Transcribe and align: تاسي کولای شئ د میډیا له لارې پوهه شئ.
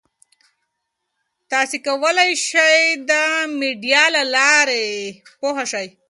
تاسي 1.51 1.77
کولای 1.87 2.31
شئ 2.47 2.79
د 3.09 3.11
میډیا 3.59 4.03
له 4.15 4.23
لارې 4.35 4.87
پوهه 5.39 5.65
شئ. 5.71 5.87